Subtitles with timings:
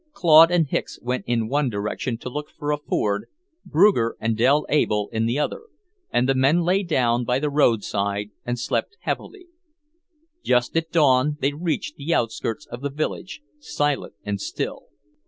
[0.13, 3.27] Claude and Hicks went in one direction to look for a ford,
[3.63, 5.65] Bruger and Dell Able in the other,
[6.09, 9.45] and the men lay down by the roadside and slept heavily.
[10.43, 14.85] Just at dawn they reached the outskirts of the village, silent and still.